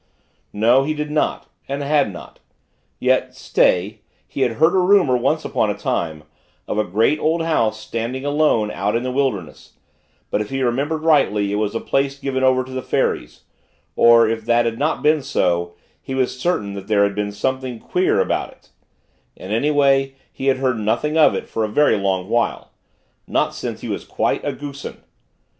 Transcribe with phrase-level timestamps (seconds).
[0.51, 2.39] No, he did not, and had not;
[2.99, 6.23] yet, stay, he had heard a rumor, once upon a time,
[6.67, 9.73] of a great, old house standing alone out in the wilderness;
[10.31, 13.41] but, if he remembered rightly it was a place given over to the fairies;
[13.95, 17.77] or, if that had not been so, he was certain that there had been something
[17.79, 18.69] "quare" about it;
[19.37, 22.71] and, anyway, he had heard nothing of it for a very long while
[23.27, 24.97] not since he was quite a gossoon.